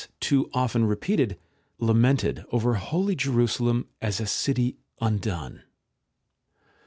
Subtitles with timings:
[0.19, 1.37] too often repeated,
[1.77, 5.61] lamented over holy Jerusalem as a city undone.